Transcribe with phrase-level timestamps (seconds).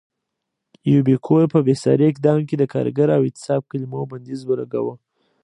[0.93, 4.93] یوبیکو په بېساري اقدام کې د کارګر او اعتصاب کلیمو بندیز ولګاوه.